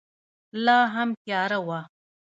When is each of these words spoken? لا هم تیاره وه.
لا 0.65 0.77
هم 0.93 1.09
تیاره 1.23 1.57
وه. 1.67 1.79